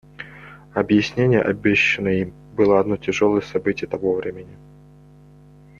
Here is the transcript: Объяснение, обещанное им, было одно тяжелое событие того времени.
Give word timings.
Объяснение, 0.73 1.43
обещанное 1.43 2.13
им, 2.21 2.33
было 2.55 2.79
одно 2.79 2.97
тяжелое 2.97 3.41
событие 3.41 3.87
того 3.87 4.15
времени. 4.15 4.57